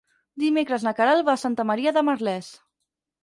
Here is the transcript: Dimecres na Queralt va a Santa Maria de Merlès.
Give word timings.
Dimecres 0.43 0.85
na 0.87 0.93
Queralt 0.99 1.27
va 1.27 1.35
a 1.35 1.41
Santa 1.43 1.67
Maria 1.73 1.93
de 1.99 2.05
Merlès. 2.09 2.51